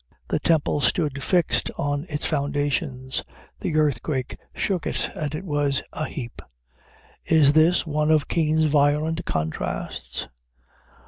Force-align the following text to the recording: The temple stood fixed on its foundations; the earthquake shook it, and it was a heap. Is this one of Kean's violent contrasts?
The 0.29 0.39
temple 0.39 0.81
stood 0.81 1.21
fixed 1.21 1.69
on 1.77 2.07
its 2.09 2.25
foundations; 2.25 3.23
the 3.59 3.75
earthquake 3.75 4.39
shook 4.55 4.87
it, 4.87 5.11
and 5.15 5.35
it 5.35 5.45
was 5.45 5.83
a 5.93 6.07
heap. 6.07 6.41
Is 7.25 7.53
this 7.53 7.85
one 7.85 8.09
of 8.09 8.27
Kean's 8.27 8.63
violent 8.65 9.23
contrasts? 9.25 10.27